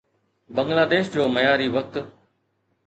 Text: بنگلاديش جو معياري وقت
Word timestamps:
بنگلاديش 0.55 1.05
جو 1.13 1.23
معياري 1.35 1.67
وقت 1.75 1.93